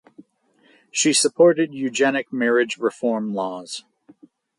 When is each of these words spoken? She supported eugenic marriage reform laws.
She 0.89 1.13
supported 1.13 1.75
eugenic 1.75 2.33
marriage 2.33 2.79
reform 2.79 3.35
laws. 3.35 3.83